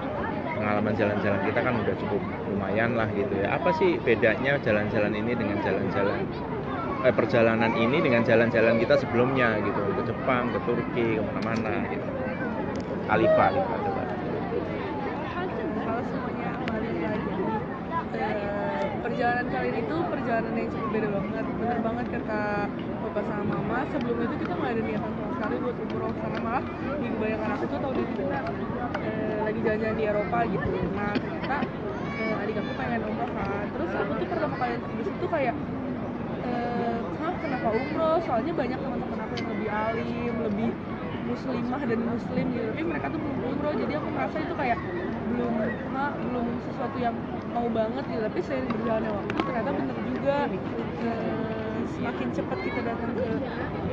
[0.62, 2.22] pengalaman jalan-jalan kita kan udah cukup
[2.54, 3.58] lumayan lah gitu ya.
[3.58, 6.22] Apa sih bedanya jalan-jalan ini dengan jalan-jalan
[7.02, 12.06] eh, perjalanan ini dengan jalan-jalan kita sebelumnya gitu ke Jepang, ke Turki, ke mana-mana gitu.
[13.10, 14.04] Alifa, Alifa coba.
[16.02, 16.52] Semuanya,
[18.22, 18.41] lagi.
[19.22, 21.46] Perjalanan kali ini tuh perjalanan yang cukup beda banget.
[21.62, 22.42] Bener banget kata
[23.06, 23.78] bapak sama mama.
[23.94, 26.64] Sebelum itu kita nggak ada niatan sama sekali buat umroh karena malah
[26.98, 28.40] di bayangan aku tuh tahun ini kita
[29.06, 30.70] eh, lagi jalan-jalan di Eropa gitu.
[30.98, 31.58] Nah ternyata
[32.18, 33.66] eh, adik aku pengen umroh kan.
[33.70, 35.56] Terus aku tuh pertama kali di situ kayak
[36.42, 38.18] eh, "Hah, kenapa umroh?
[38.26, 40.70] Soalnya banyak teman-teman aku yang lebih alim, lebih
[41.30, 44.78] muslimah dan muslim gitu tapi mereka tuh belum umroh jadi aku merasa itu kayak
[45.30, 45.54] belum
[45.94, 47.16] nah, belum sesuatu yang
[47.52, 50.38] mau banget gitu tapi seiring berjalannya waktu ternyata bener juga.
[51.02, 51.52] Eh,
[52.02, 53.26] semakin cepat kita datang ke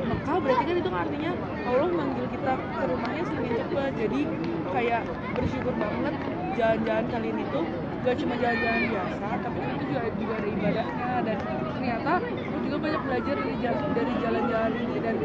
[0.01, 1.31] Mekah berarti kan itu artinya
[1.69, 4.21] Allah manggil kita ke rumahnya semakin cepat jadi
[4.73, 5.01] kayak
[5.37, 6.15] bersyukur banget
[6.57, 7.65] jalan-jalan kali ini tuh
[8.01, 11.09] gak cuma jalan-jalan biasa tapi kan itu juga, juga ada ibadahnya.
[11.21, 11.37] Dan
[11.77, 14.97] ternyata aku juga banyak belajar dari jalan dari jalan-jalan ini.
[14.99, 15.15] Dan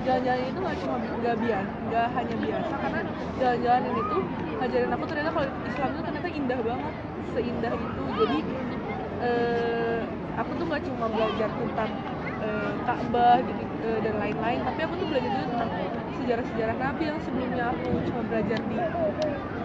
[0.00, 3.00] jalan-jalan itu nggak cuma nggak biasa nggak hanya biasa karena
[3.36, 4.22] jalan-jalan ini tuh
[4.60, 6.94] ngajarin aku ternyata kalau Islam itu ternyata indah banget
[7.34, 8.02] seindah itu.
[8.20, 8.38] Jadi
[9.20, 10.00] eh,
[10.40, 11.90] aku tuh nggak cuma belajar tentang
[12.40, 15.70] eh, Ka'bah gitu eh, dan lain-lain tapi aku tuh belajar juga tentang
[16.20, 18.76] sejarah-sejarah Nabi yang sebelumnya aku cuma belajar di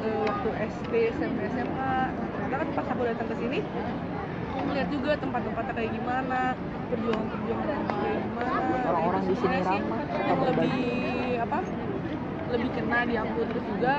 [0.03, 3.59] eh, waktu SD SMP SMA ternyata kan pas aku datang ke sini
[4.55, 6.39] aku melihat juga tempat-tempatnya kayak gimana
[6.85, 8.53] perjuangan-perjuangan Nabi kayak gimana.
[8.85, 10.01] Orang-orang di sini ramah,
[10.45, 10.85] lebih
[11.41, 11.57] apa
[12.53, 13.39] lebih kena di aku.
[13.49, 13.93] Terus juga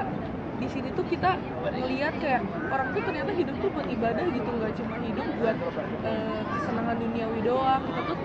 [0.57, 1.37] di sini tuh kita
[1.69, 2.41] ngelihat kayak
[2.73, 5.57] orang tuh ternyata hidup tuh buat ibadah gitu nggak cuma hidup buat
[6.05, 7.83] eh, kesenangan duniawi doang.
[7.85, 8.19] Kita tuh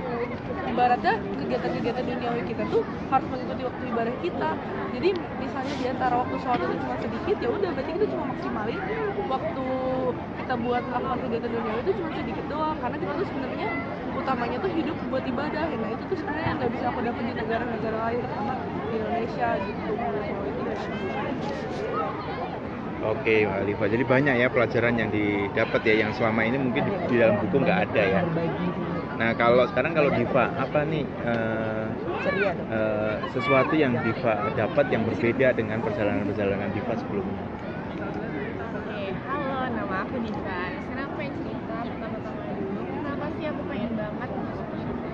[0.72, 4.50] ibaratnya kegiatan-kegiatan duniawi kita tuh harus mengikuti waktu ibadah kita.
[4.96, 5.10] Jadi
[5.44, 8.82] misalnya di antara waktu sholat itu cuma sedikit ya udah berarti kita cuma maksimalin
[9.28, 9.68] waktu
[10.40, 12.78] kita buat melakukan kegiatan duniawi itu cuma sedikit doang.
[12.80, 13.70] Karena kita tuh sebenarnya
[14.16, 15.64] utamanya tuh hidup buat ibadah.
[15.68, 18.24] Nah itu tuh sebenarnya nggak bisa aku dapat di negara-negara lain
[18.92, 19.92] Indonesia gitu.
[23.02, 23.86] Oke, Mbak Alifa.
[23.90, 27.58] Jadi banyak ya pelajaran yang didapat ya yang selama ini mungkin di, di dalam buku
[27.66, 28.22] nggak ada ya.
[29.18, 35.54] Nah, kalau sekarang kalau Diva, apa nih dong eh, sesuatu yang Diva dapat yang berbeda
[35.54, 37.44] dengan perjalanan-perjalanan Diva sebelumnya?
[38.82, 40.62] Oke, halo, nama aku Dika.
[40.86, 42.82] Sekarang aku pengen cerita pertama-tama dulu.
[42.86, 45.06] Kenapa sih aku pengen banget masuk umroh?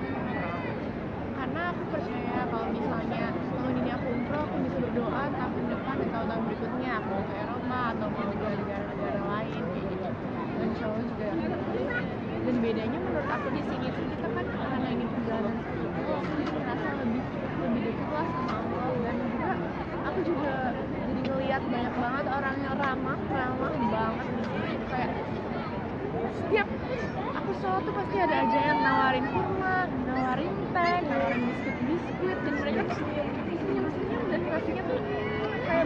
[1.36, 6.08] Karena aku percaya kalau misalnya tahun ini aku umroh, aku bisa berdoa tahun depan dan
[6.16, 10.08] tahun-tahun berikutnya aku mau ke Eropa atau mau ke negara-negara lain kayak gitu.
[10.58, 11.86] Dan insya Allah juga akan berhasil.
[12.38, 16.30] dan bedanya menurut aku di sini tuh kita kan karena ini perjalanan seperti itu aku
[16.32, 17.22] jadi merasa lebih
[17.60, 19.50] lebih dekat lah sama Allah dan juga
[20.08, 20.54] aku juga
[20.96, 25.12] jadi ngeliat banyak banget orang yang ramah ramah banget di sini kayak
[26.40, 26.68] setiap
[27.36, 29.76] aku sholat tuh pasti ada aja yang nawarin kurma
[30.08, 35.00] nawarin teh nawarin biskuit biskuit dan mereka tuh senyum senyum dan kasihnya tuh
[35.68, 35.84] kayak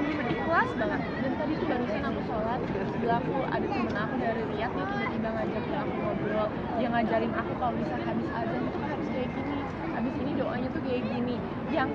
[0.62, 1.01] ikhlas banget.
[1.18, 2.61] Dan tadi tuh barusan aku sholat
[2.94, 6.48] sebelah aku ada temen aku dari Riyadh dia tiba-tiba ngajakin aku ngobrol.
[6.79, 9.59] Dia ngajarin aku kalau bisa habis azan itu harus kayak gini
[9.92, 11.37] habis ini doanya tuh kayak gini.
[11.75, 11.90] Yang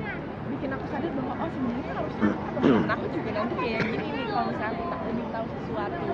[0.51, 4.45] bikin aku sadar bahwa oh sebenarnya harus temen aku juga nanti kayak gini nih kalau
[4.51, 6.07] misalnya aku tak lebih tahu sesuatu.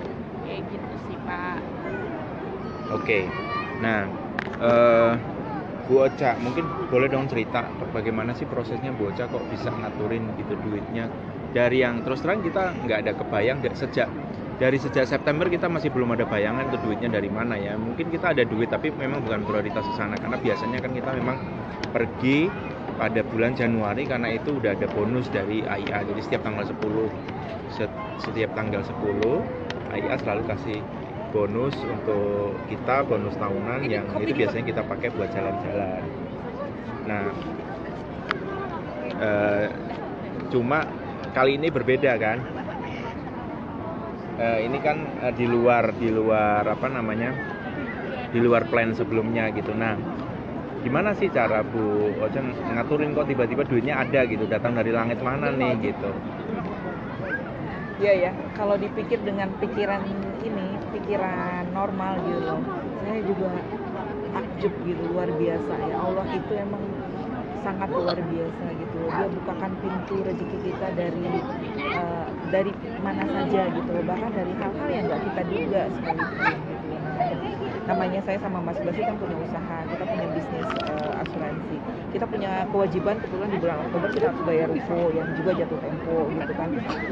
[0.44, 1.60] Kayak gitu sih pak.
[2.94, 3.20] Oke.
[3.82, 4.02] Nah,
[4.62, 5.14] eh
[5.84, 10.56] Bu Ocha, mungkin boleh dong cerita bagaimana sih prosesnya Bu Ocha kok bisa ngaturin gitu
[10.64, 11.12] duitnya
[11.56, 14.10] dari yang terus terang kita nggak ada kebayang dari sejak
[14.62, 17.74] dari sejak September kita masih belum ada bayangan itu duitnya dari mana ya.
[17.86, 21.38] Mungkin kita ada duit tapi memang bukan prioritas ke sana karena biasanya kan kita memang
[21.94, 22.54] pergi
[23.00, 26.00] pada bulan Januari karena itu udah ada bonus dari AIA.
[26.10, 27.10] Jadi setiap tanggal 10
[27.76, 29.50] set- setiap tanggal 10
[29.90, 30.80] AIA selalu kasih
[31.34, 36.04] bonus untuk kita bonus tahunan yang itu biasanya kita pakai buat jalan-jalan.
[37.04, 37.36] Nah,
[39.18, 39.68] eh,
[40.52, 40.80] cuma
[41.34, 42.38] kali ini berbeda kan?
[44.38, 47.34] Eh, ini kan eh, di luar di luar apa namanya?
[48.30, 49.74] Di luar plan sebelumnya gitu.
[49.74, 49.98] Nah,
[50.86, 55.50] gimana sih cara Bu Ochen ngaturin kok tiba-tiba duitnya ada gitu datang dari langit mana
[55.54, 56.10] nih gitu?
[58.02, 60.02] Iya ya, kalau dipikir dengan pikiran
[60.44, 62.58] ini, pikiran normal gitu.
[63.06, 63.50] Saya juga
[64.34, 65.96] takjub gitu, luar biasa ya.
[66.02, 66.84] Allah itu emang
[67.64, 68.98] sangat luar biasa gitu.
[69.08, 71.28] Dia bukakan pintu rezeki kita dari
[71.80, 72.72] eh, dari
[73.02, 73.92] mana saja gitu.
[74.04, 76.73] Bahkan dari hal-hal yang nggak kita duga sekalipun.
[77.84, 81.78] Namanya saya sama Mas Basi kan punya usaha, kita punya bisnis eh, asuransi.
[82.16, 86.32] Kita punya kewajiban kebetulan di bulan Oktober kita harus bayar UFO yang juga jatuh tempo
[86.32, 86.70] gitu kan.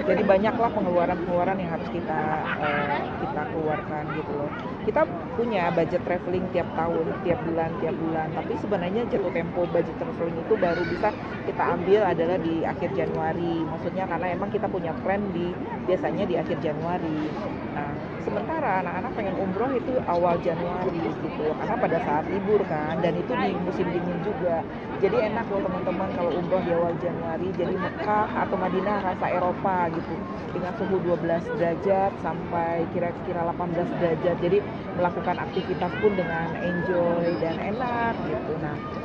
[0.07, 2.21] Jadi banyaklah pengeluaran-pengeluaran yang harus kita
[2.63, 4.51] eh, kita keluarkan gitu loh.
[4.87, 5.01] Kita
[5.35, 8.27] punya budget traveling tiap tahun, tiap bulan, tiap bulan.
[8.31, 11.11] Tapi sebenarnya jatuh tempo budget traveling itu baru bisa
[11.43, 13.67] kita ambil adalah di akhir Januari.
[13.67, 15.51] Maksudnya karena emang kita punya plan di
[15.83, 17.35] biasanya di akhir Januari.
[17.75, 17.90] Nah,
[18.21, 21.45] sementara anak-anak pengen umroh itu awal Januari gitu.
[21.57, 24.61] Karena pada saat libur kan dan itu di musim dingin juga.
[25.01, 27.49] Jadi enak loh teman-teman kalau umroh di awal Januari.
[27.57, 30.15] Jadi Mekah atau Madinah rasa Eropa gitu.
[30.51, 34.35] Dengan suhu 12 derajat sampai kira-kira 18 derajat.
[34.39, 34.57] Jadi
[34.95, 38.53] melakukan aktivitas pun dengan enjoy dan enak gitu.
[38.61, 39.00] Nah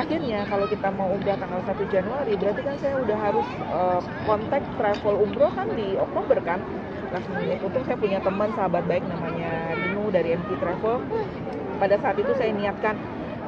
[0.00, 4.62] akhirnya kalau kita mau umrah tanggal 1 Januari berarti kan saya udah harus eh, kontak
[4.78, 6.60] travel umroh kan di Oktober kan?
[7.12, 10.96] Last minute untung saya punya teman sahabat baik namanya Rinu dari MT Travel.
[11.80, 12.96] Pada saat itu saya niatkan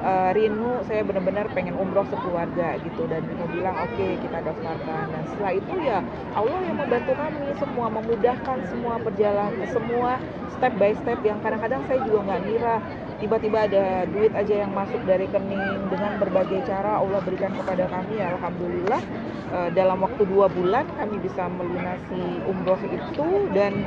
[0.08, 3.02] "Eh, Rinu saya benar-benar pengen umroh sekeluarga gitu.
[3.10, 5.04] Dan Rinu bilang oke kita daftarkan.
[5.14, 5.98] Dan setelah itu ya
[6.38, 10.22] Allah yang membantu kami semua memudahkan semua perjalanan semua
[10.54, 12.76] step by step yang kadang-kadang saya juga nggak ngira
[13.18, 15.90] tiba-tiba ada duit aja yang masuk dari rekening.
[15.90, 19.02] Dengan berbagai cara Allah berikan kepada kami ya Alhamdulillah
[19.48, 23.28] Eh, dalam waktu dua bulan kami bisa melunasi umroh itu.
[23.56, 23.80] Dan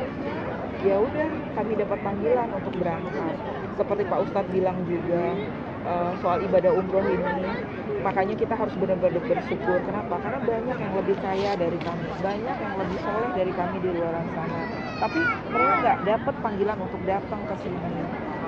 [0.82, 3.36] ya udah kami dapat panggilan untuk berangkat.
[3.78, 5.38] Seperti Pak Ustadz bilang juga
[5.86, 7.54] eh, soal ibadah umroh ini
[8.02, 9.78] makanya kita harus benar-benar bersyukur.
[9.86, 10.18] Kenapa?
[10.18, 12.10] Karena banyak yang lebih kaya dari kami.
[12.26, 14.62] Banyak yang lebih soleh dari kami di luar sana.
[14.98, 15.20] Tapi
[15.54, 17.78] mereka nggak dapat panggilan untuk datang ke sini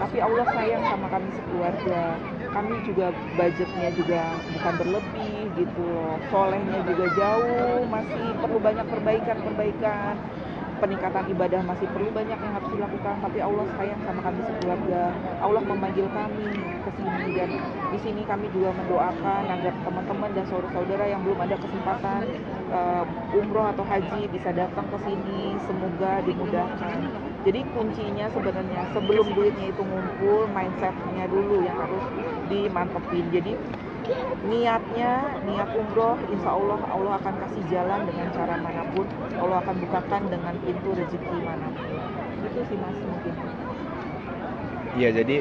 [0.03, 2.01] tapi Allah sayang sama kami sekeluarga.
[2.51, 3.07] Kami juga
[3.39, 6.19] budgetnya juga bukan berlebih gitu loh.
[6.27, 10.13] Solehnya juga jauh masih perlu banyak perbaikan-perbaikan.
[10.83, 15.03] Peningkatan ibadah masih perlu banyak yang harus dilakukan tapi Allah sayang sama kami sekeluarga.
[15.39, 17.49] Allah memanggil kami ke sini dan
[17.87, 22.21] di sini kami juga mendoakan agar teman-teman dan saudara-saudara yang belum ada kesempatan
[22.75, 25.55] eh, umroh atau haji bisa datang ke sini.
[25.63, 32.03] Semoga dimudahkan jadi kuncinya sebenarnya sebelum duitnya itu ngumpul mindsetnya dulu yang harus
[32.47, 33.25] dimantepin.
[33.35, 33.53] Jadi
[34.47, 35.11] niatnya
[35.47, 39.07] niat umroh insya Allah Allah akan kasih jalan dengan cara mana pun.
[39.35, 41.87] Allah akan bukakan dengan pintu rezeki mana pun.
[42.47, 43.33] Itu sih mas mungkin.
[44.93, 45.37] Iya, jadi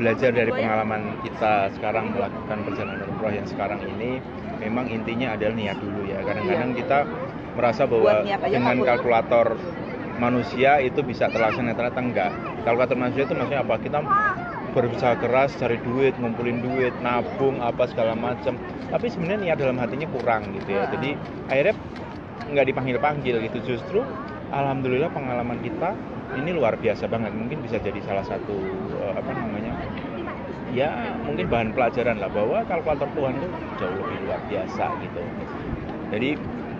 [0.00, 4.18] belajar dari pengalaman kita sekarang melakukan perjalanan umroh yang sekarang ini
[4.58, 6.18] memang intinya adalah niat dulu ya.
[6.24, 6.78] Kadang-kadang Iya.
[6.82, 6.98] kita
[7.52, 9.46] merasa bahwa dengan kalkulator
[10.20, 12.30] manusia itu bisa terlaksana ternyata enggak.
[12.66, 13.74] Kalkulator manusia itu maksudnya apa?
[13.80, 13.98] Kita
[14.72, 18.56] berusaha keras cari duit, ngumpulin duit, nabung apa segala macam.
[18.88, 20.88] Tapi sebenarnya niat dalam hatinya kurang gitu ya.
[20.88, 21.16] Jadi
[21.48, 21.74] akhirnya
[22.52, 23.58] nggak dipanggil-panggil gitu.
[23.76, 24.00] Justru
[24.52, 25.96] alhamdulillah pengalaman kita
[26.40, 27.32] ini luar biasa banget.
[27.36, 28.56] Mungkin bisa jadi salah satu
[29.00, 29.72] eh, apa namanya
[30.72, 30.88] ya
[31.28, 35.20] mungkin bahan pelajaran lah bahwa kalkulator Tuhan itu jauh lebih luar biasa gitu
[36.08, 36.30] jadi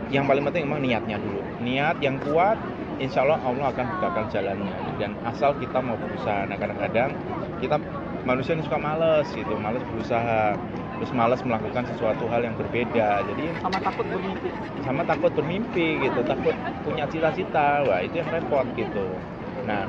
[0.09, 2.57] yang paling penting memang niatnya dulu niat yang kuat
[2.99, 4.77] insya Allah Allah akan bukakan jalannya.
[5.01, 7.15] Dan asal kita mau berusaha nah kadang-kadang
[7.63, 7.77] kita
[8.23, 10.55] manusia ini suka males gitu males berusaha
[10.99, 13.23] terus males melakukan sesuatu hal yang berbeda.
[13.27, 14.49] Jadi Sama takut bermimpi.
[14.83, 19.07] sama takut bermimpi gitu takut punya cita-cita wah itu yang repot gitu.
[19.67, 19.87] Nah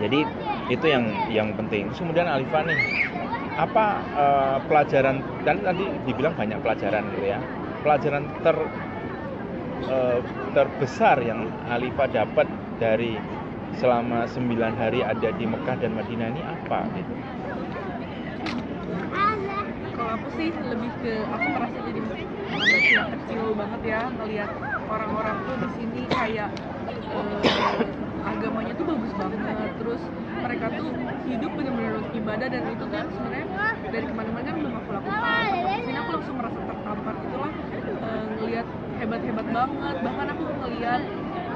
[0.00, 0.24] jadi
[0.68, 1.88] itu yang yang penting.
[1.92, 2.76] Terus kemudian Alifa nih
[3.56, 5.16] apa eh, pelajaran
[5.48, 7.40] dan tadi dibilang banyak pelajaran gitu ya.
[7.80, 8.56] Pelajaran ter
[9.84, 10.18] eh,
[10.56, 12.48] terbesar yang Alifa dapat
[12.80, 13.16] dari
[13.76, 17.14] selama 9 hari ada di Mekah dan Madinah ini apa gitu?
[19.96, 22.00] Kalau aku sih lebih ke aku merasa jadi
[23.16, 24.50] kecil banget ya ngelihat
[24.88, 26.50] orang-orang tuh di sini kayak
[27.12, 29.70] eh, agamanya tuh bagus banget.
[29.78, 30.02] Terus
[30.42, 30.88] mereka tuh
[31.26, 33.46] hidup benar-benar ibadah dan itu kan sebenarnya
[33.90, 35.20] dari ke mana-mana kan belum aku lakukan.
[35.22, 37.52] Pas aku langsung merasa tertampar itulah
[37.86, 38.66] eh, ngelihat
[38.98, 39.96] hebat-hebat banget.
[40.02, 41.02] Bahkan aku ngelihat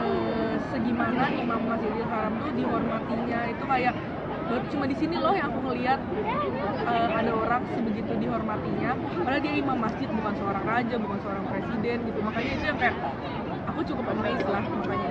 [0.00, 3.94] eh, segimana Imam Masjidil Haram tuh dihormatinya itu kayak
[4.50, 6.00] baru cuma di sini loh yang aku ngelihat
[6.82, 11.96] eh, ada orang sebegitu dihormatinya padahal dia imam masjid bukan seorang raja bukan seorang presiden
[12.02, 12.96] gitu makanya itu yang kayak
[13.70, 15.10] aku cukup amazed lah makanya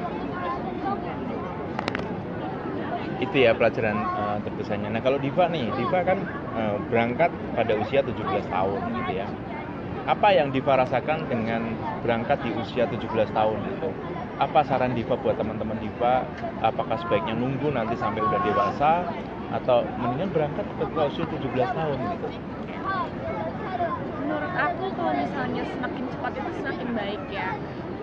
[3.20, 4.90] itu ya pelajaran eh, terbesarnya.
[4.92, 6.20] Nah kalau Diva nih, Diva kan
[6.56, 9.28] eh, berangkat pada usia 17 tahun gitu ya.
[10.08, 13.92] Apa yang Diva rasakan dengan berangkat di usia 17 tahun gitu?
[14.40, 16.24] Apa saran Diva buat teman-teman Diva?
[16.64, 19.04] Apakah sebaiknya nunggu nanti sampai udah dewasa
[19.50, 22.28] atau mendingan berangkat ketika usia 17 tahun gitu?
[24.24, 27.50] Menurut aku kalau misalnya semakin cepat itu semakin baik ya.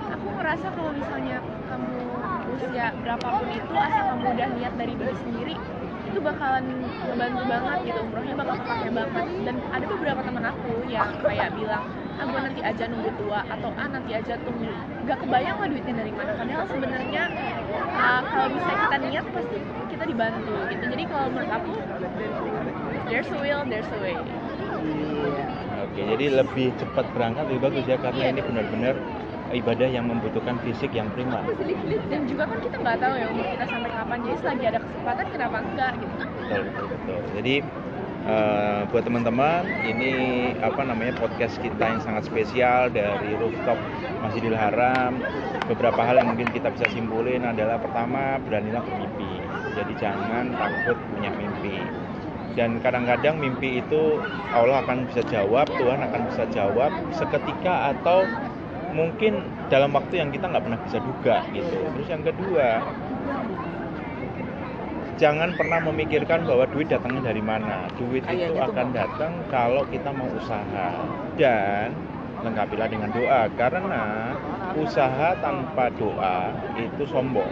[0.07, 2.16] Aku ngerasa kalau misalnya kamu
[2.57, 5.55] usia berapapun itu asal kamu udah niat dari diri sendiri
[6.07, 6.65] itu bakalan
[7.13, 9.27] ngebantu banget gitu umrohnya bakal kepake banget.
[9.45, 11.85] Dan ada beberapa teman aku yang kayak bilang
[12.17, 14.73] ah gue nanti aja nunggu tua atau ah nanti aja tunggu.
[15.05, 17.23] Gak kebayang lah duitnya dari mana padahal sebenarnya
[17.93, 19.59] ah, kalau bisa kita niat pasti
[19.93, 20.85] kita dibantu gitu.
[20.89, 21.73] Jadi kalau menurut aku
[23.13, 24.17] there's a will there's a way.
[25.77, 28.33] Oke, jadi lebih cepat berangkat lebih bagus ya karena Iya.
[28.33, 28.95] ini benar-benar
[29.55, 31.43] ibadah yang membutuhkan fisik yang prima.
[32.11, 34.19] dan juga kan kita nggak tahu ya umur kita sampai kapan.
[34.27, 37.21] Jadi selagi ada kesempatan kenapa enggak gitu betul betul betul.
[37.35, 37.55] Jadi
[38.27, 40.13] eh, buat teman-teman ini
[40.63, 43.79] apa namanya podcast kita yang sangat spesial dari rooftop
[44.23, 45.19] Masjidil Haram.
[45.67, 49.43] Beberapa hal yang mungkin kita bisa simpulin adalah pertama beranilah bermimpi.
[49.75, 51.83] Jadi jangan takut punya mimpi.
[52.57, 54.17] Dan kadang-kadang mimpi itu
[54.49, 58.25] Allah akan bisa jawab Tuhan akan bisa jawab seketika atau
[58.97, 62.81] mungkin dalam waktu yang kita nggak pernah bisa duga gitu terus yang kedua
[65.17, 67.89] jangan pernah memikirkan bahwa duit datangnya dari mana.
[67.97, 70.89] Duit itu akan datang kalau kita mau usaha.
[71.41, 71.93] Dan
[72.45, 74.37] lengkapilah dengan doa karena
[74.77, 77.49] usaha tanpa doa itu sombong.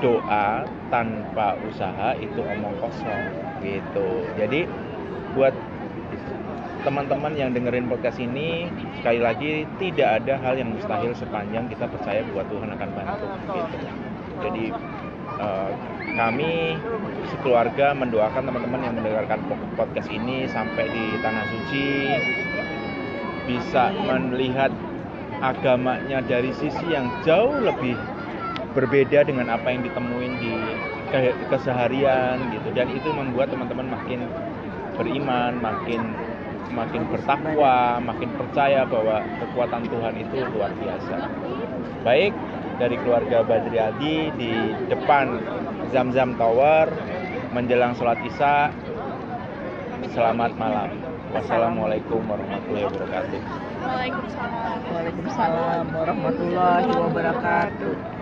[0.00, 3.24] Doa tanpa usaha itu omong kosong
[3.60, 4.26] gitu.
[4.40, 4.66] Jadi
[5.36, 5.54] buat
[6.82, 8.66] teman-teman yang dengerin podcast ini
[8.98, 13.76] sekali lagi tidak ada hal yang mustahil sepanjang kita percaya bahwa Tuhan akan bantu gitu.
[14.42, 14.64] Jadi
[15.38, 15.70] eh,
[16.12, 16.52] kami
[17.30, 21.86] sekeluarga mendoakan teman-teman yang mendengarkan po- podcast ini sampai di tanah suci
[23.46, 24.70] bisa melihat
[25.42, 27.98] agamanya dari sisi yang jauh lebih
[28.72, 30.52] berbeda dengan apa yang ditemuin di
[31.10, 34.30] ke- keseharian gitu dan itu membuat teman-teman makin
[34.96, 36.14] beriman, makin
[36.72, 41.16] makin bertakwa, makin percaya bahwa kekuatan Tuhan itu luar biasa.
[42.02, 42.32] Baik
[42.80, 44.52] dari keluarga Badri Adi di
[44.88, 45.38] depan
[45.92, 46.88] Zamzam Tower
[47.52, 48.72] menjelang sholat Isya.
[50.12, 50.92] Selamat malam.
[51.32, 53.40] Wassalamualaikum warahmatullahi wabarakatuh.
[53.80, 58.12] Waalaikumsalam Waalaikumsalam warahmatullahi wabarakatuh.